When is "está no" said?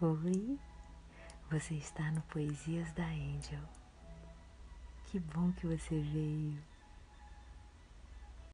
1.74-2.20